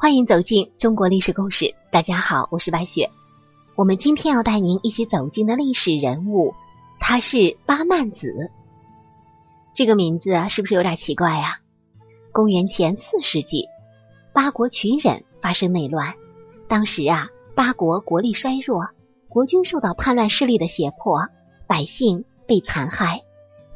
[0.00, 1.74] 欢迎走进中国历史故事。
[1.90, 3.10] 大家好，我是白雪。
[3.74, 6.54] 我们今天要带您一起走进的历史人物，
[7.00, 8.52] 他是八曼子。
[9.74, 11.58] 这个名字，是不是有点奇怪呀？
[12.30, 13.66] 公元前四世纪，
[14.32, 16.14] 八国群忍发生内乱。
[16.68, 18.90] 当时啊，八国国力衰弱，
[19.28, 21.26] 国君受到叛乱势力的胁迫，
[21.66, 23.22] 百姓被残害。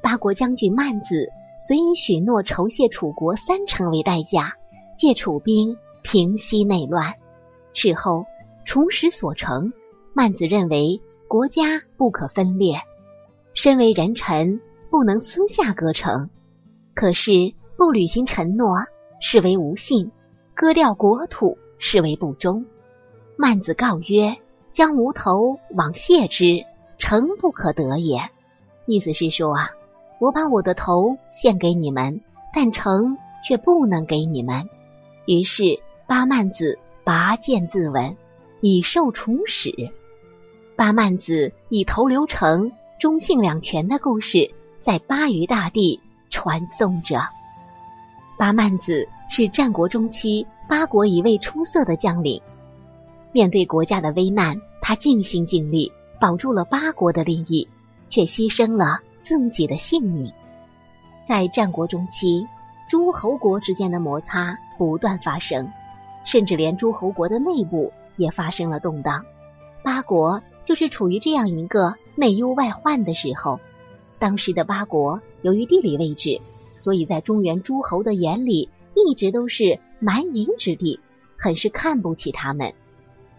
[0.00, 1.32] 八国将军曼子
[1.66, 4.54] 遂以许诺酬谢楚国三成为代价，
[4.96, 7.14] 借楚兵平息内乱。
[7.72, 8.26] 事后
[8.64, 9.72] 除使所成，
[10.14, 12.80] 曼子认为国家不可分裂，
[13.54, 14.60] 身为人臣
[14.90, 16.30] 不能私下割城。
[16.94, 18.84] 可是不履行承诺，
[19.20, 20.10] 视为无信；
[20.54, 22.66] 割掉国土，视为不忠。
[23.36, 24.36] 曼子告曰
[24.72, 26.64] ：“将无头往谢之，
[26.98, 28.30] 诚不可得也。”
[28.86, 29.70] 意思是说啊。
[30.18, 32.20] 我把我的头献给你们，
[32.54, 34.68] 但城却不能给你们。
[35.26, 38.16] 于是八曼子拔剑自刎，
[38.60, 39.92] 以受处使。
[40.76, 47.20] 八曼子以头留城，忠信两全的故事在巴渝大地传颂着。
[48.38, 52.42] 八曼子是战国中期八国一位出色的将领，
[53.32, 57.68] 面对国家的危难，他尽心尽力保住了八国的利益，
[58.08, 59.00] 却牺牲了。
[59.24, 60.32] 自己的性命，
[61.28, 62.44] 在战国中期，
[62.88, 65.70] 诸侯国之间的摩擦不断发生，
[66.24, 69.24] 甚至连诸侯国的内部也发生了动荡。
[69.82, 73.60] 八国就是处于这样一个内忧外患的时候。
[74.18, 76.40] 当时的八国由于地理位置，
[76.78, 81.00] 所以在中原诸侯的眼里一直都是蛮夷之地，
[81.36, 82.74] 很是看不起他们。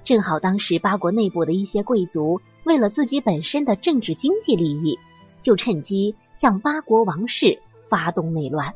[0.03, 4.99] 正好当时八国内部的一些贵族为了自己本身的政治经济利益。
[5.41, 8.73] 就趁机向八国王室发动内乱，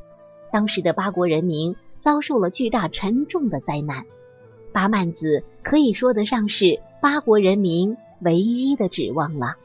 [0.51, 4.05] 当时的八国人民遭受了巨大沉重的灾难。
[4.71, 9.55] 八曼子可以说得上是八国人民唯一的指望了。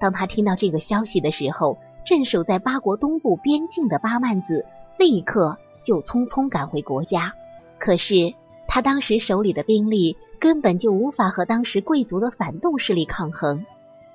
[0.00, 4.66] 当他听到这个消息的时候，镇守在八国东部边境的八曼子
[4.98, 7.32] 立刻就匆匆赶回国家。
[7.78, 8.34] 可是
[8.66, 13.64] 他当时手里的兵力根本就无法和当时贵族的反动势力抗衡，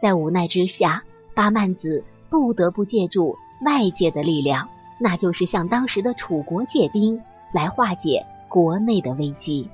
[0.01, 2.03] 在无奈之下，八曼子。
[2.29, 4.67] 不得不借助外界的力量，
[4.99, 7.21] 那就是向当时的楚国借兵，
[7.53, 9.69] 来化解国内的危机。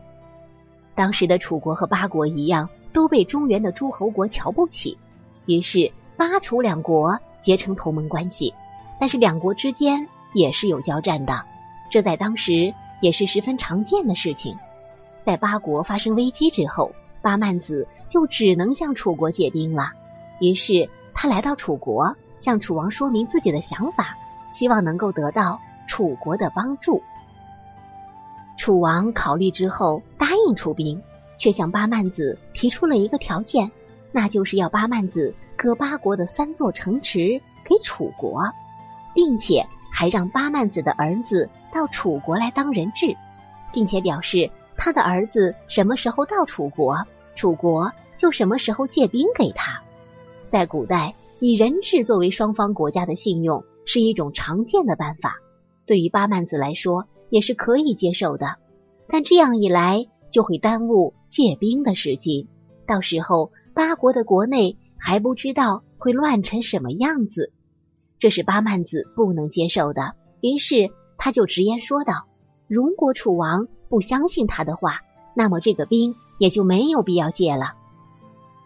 [0.93, 4.99] 当时的楚国和八国一样，都被中原的诸侯国瞧不起，
[5.47, 8.53] 于是八楚两国结成同盟关系。
[8.99, 11.45] 但是两国之间也是有交战的，
[11.89, 14.57] 这在当时也是十分常见的事情。
[15.25, 16.91] 在八国发生危机之后，
[17.21, 19.93] 八曼子就只能向楚国借兵了。
[20.39, 22.15] 于是他来到楚国。
[22.41, 24.17] 向楚王说明自己的想法，
[24.49, 25.59] 希望能够得到
[25.89, 27.03] 楚国的帮助。
[28.69, 31.01] 楚王考虑之后答应出兵，
[31.39, 33.71] 却向巴曼子提出了一个条件，
[34.11, 38.43] 那就是要巴曼子割八国的三座城池给楚国，
[39.15, 43.17] 并且还让巴曼子的儿子到楚国来当人质，
[43.73, 49.81] 并且表示他的儿子什么时候到楚国，楚国就什么时候借兵给他。
[50.47, 51.15] 在古代。
[51.39, 55.37] 以人质作为双方国家的信用是一种常见的办法，
[55.87, 58.55] 对于巴曼子来说也是可以接受的。
[59.07, 62.47] 但这样一来就会耽误借兵的时机，
[62.85, 67.51] 到时候八国的国内还不知道会乱成什么样子，
[68.19, 70.13] 这是八曼子不能接受的。
[70.41, 72.25] 于是他就直言说道
[72.67, 75.01] ：“如果楚王不相信他的话，
[75.33, 77.73] 那么这个兵也就没有必要借了，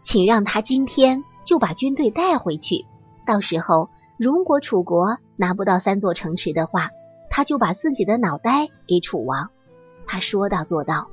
[0.01, 2.85] 请让他今天。”就把军队带回去，
[3.27, 6.87] 到时候如果楚国拿不到三座城池的话，
[7.35, 9.49] 他就把自己的脑袋给楚王。
[10.05, 11.07] 他说到做到，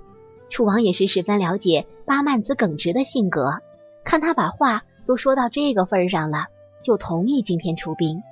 [0.51, 3.61] 楚王也是十分了解八曼子耿直的性格，
[4.05, 6.49] 看他把话都说到这个份上了，
[6.83, 8.23] 就同意今天出兵。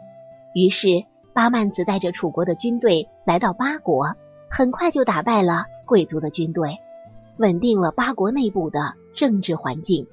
[0.54, 4.14] 于是八曼子带着楚国的军队来到八国，
[4.50, 6.76] 很快就打败了贵族的军队，
[7.38, 10.06] 稳定了八国内部的政治环境。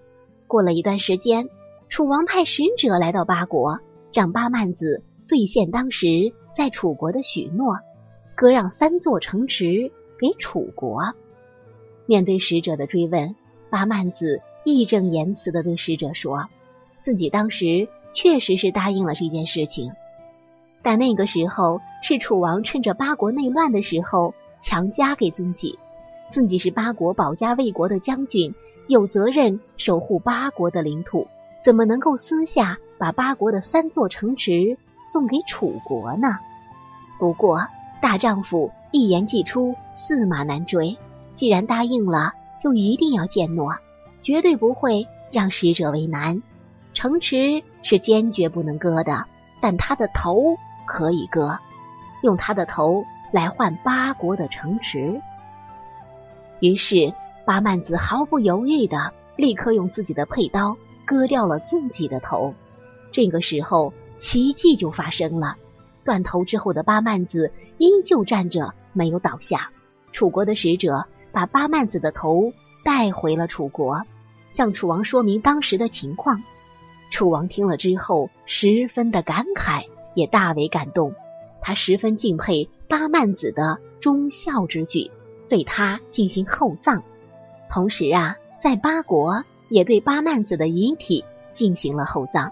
[0.48, 1.50] 过了一段时间。
[1.88, 3.80] 楚王派使者来到八国，
[4.12, 7.80] 让八曼子兑现当时在楚国的许诺，
[8.34, 11.14] 割让三座城池给楚国。
[12.06, 13.36] 面对使者的追问，
[13.70, 16.48] 八曼子义正言辞地对使者说
[17.02, 19.92] ：“自己当时确实是答应了这件事情，
[20.82, 25.78] 但那个时候是楚王趁着八国内乱的时候强加给自己，
[26.32, 28.56] 自己是八国保家卫国的将军，
[28.88, 31.28] 有责任守护八国的领土。”
[31.66, 36.40] 怎么能够私下把八国的三座城池送给楚国呢？
[37.20, 37.68] 不过
[38.02, 40.98] 大丈夫一言既出，驷马难追。
[41.34, 43.76] 既然答应了，就一定要践诺，
[44.22, 46.42] 绝对不会让使者为难。
[46.94, 49.26] 城池是坚决不能割的，
[49.62, 51.60] 但他的头可以割，
[52.24, 55.22] 用他的头来换八国的城池。
[56.62, 57.14] 于是
[57.46, 62.54] 八曼子毫不犹豫的立刻用自己的佩刀割掉了自己的头。
[63.12, 65.58] 这个时候，奇迹就发生了。
[66.04, 69.72] 断头之后的八曼子依旧站着，没有倒下。
[70.12, 72.54] 楚国的使者把八曼子的头
[72.84, 74.04] 带回了楚国，
[74.52, 76.44] 向楚王说明当时的情况。
[77.10, 81.14] 楚王听了之后，十分的感慨，也大为感动。
[81.62, 85.10] 他十分敬佩八曼子的忠孝之举，
[85.50, 87.04] 对他进行厚葬。
[87.72, 92.52] 同时啊，在八国也对八曼子的遗体进行了厚葬，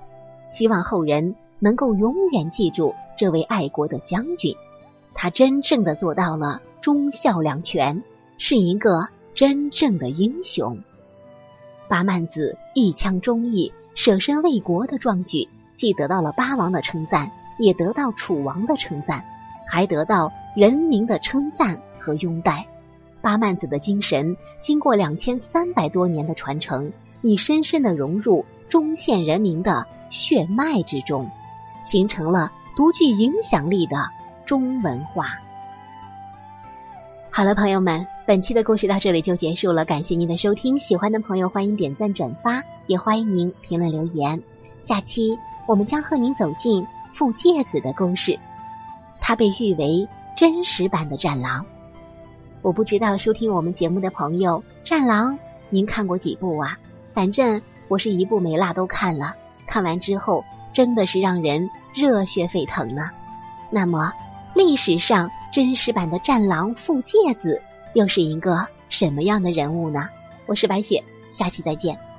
[0.52, 2.94] 希望后人能够永远记住。
[3.16, 4.58] 这位爱国的将军，
[5.14, 8.04] 他真正的做到了忠孝两全，
[8.38, 10.80] 是一个真正的英雄。
[11.88, 19.24] 八曼子一腔忠义、舍身为国的壮举，既得到了八王的称赞，也得到楚王的称赞，
[19.70, 22.68] 还得到人民的称赞和拥戴。
[23.22, 31.30] 八曼子的精神，经过两千三百多年的传承，已深深的融入中县人民的血脉之中，
[31.84, 32.52] 形成了。
[32.76, 34.10] 独具影响力的
[34.48, 35.28] 中文化。
[37.30, 40.80] 好了，朋友们，本期的故事到这里就结束了，感谢您的收听。
[40.80, 44.42] 喜欢的朋友欢迎点赞转发，也欢迎您评论留言。
[44.82, 45.38] 下期
[45.68, 48.40] 我们将和您走进傅介子的故事，
[49.22, 51.64] 他被誉为真实版的战狼。
[52.64, 55.38] 我不知道收听我们节目的朋友，战狼
[55.70, 56.80] 您看过几部啊？
[57.14, 59.36] 反正我是一部没落都看了，
[59.68, 61.70] 看完之后真的是让人。
[61.96, 63.12] 热血沸腾呢。
[63.70, 64.12] 那么，
[64.56, 67.62] 历史上真实版的战狼傅介子
[67.94, 70.10] 又是一个什么样的人物呢？
[70.48, 72.13] 我是白雪，下期再见。